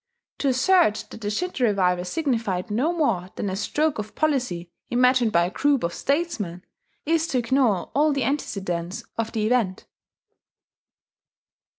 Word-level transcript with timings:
To 0.39 0.47
assert 0.47 1.05
that 1.11 1.21
the 1.21 1.29
Shinto 1.29 1.63
revival 1.63 2.03
signified 2.05 2.71
no 2.71 2.91
more 2.91 3.29
than 3.35 3.51
a 3.51 3.55
stroke 3.55 3.99
of 3.99 4.15
policy 4.15 4.71
imagined 4.89 5.31
by 5.31 5.45
a 5.45 5.51
group 5.51 5.83
of 5.83 5.93
statesmen, 5.93 6.65
is 7.05 7.27
to 7.27 7.37
ignore 7.37 7.91
all 7.93 8.11
the 8.11 8.23
antecedents 8.23 9.03
of 9.15 9.31
the 9.31 9.45
event. 9.45 9.85